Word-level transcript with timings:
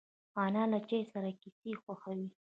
انا 0.43 0.63
له 0.71 0.79
چای 0.87 1.01
سره 1.11 1.29
کیسې 1.41 1.71
خوښوي 1.81 2.27